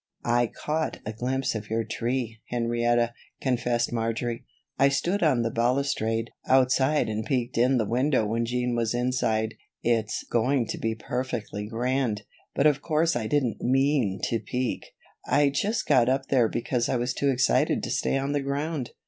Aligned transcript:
"I 0.25 0.47
caught 0.47 0.99
a 1.05 1.13
glimpse 1.13 1.53
of 1.53 1.69
your 1.69 1.83
tree, 1.83 2.39
Henrietta," 2.49 3.13
confessed 3.39 3.93
Marjory. 3.93 4.45
"I 4.79 4.89
stood 4.89 5.21
on 5.21 5.43
the 5.43 5.51
balustrade 5.51 6.31
outside 6.47 7.07
and 7.07 7.23
peeked 7.23 7.55
in 7.55 7.77
the 7.77 7.85
window 7.85 8.25
when 8.25 8.43
Jean 8.45 8.73
was 8.75 8.95
inside. 8.95 9.53
It's 9.83 10.23
going 10.23 10.65
to 10.69 10.79
be 10.79 10.95
perfectly 10.95 11.67
grand; 11.67 12.23
but 12.55 12.65
of 12.65 12.81
course 12.81 13.15
I 13.15 13.27
didn't 13.27 13.61
mean 13.61 14.19
to 14.23 14.39
peek. 14.39 14.87
I 15.27 15.49
just 15.51 15.85
got 15.85 16.09
up 16.09 16.29
there 16.29 16.49
because 16.49 16.89
I 16.89 16.95
was 16.95 17.13
too 17.13 17.29
excited 17.29 17.83
to 17.83 17.91
stay 17.91 18.17
on 18.17 18.31
the 18.31 18.41
ground." 18.41 18.93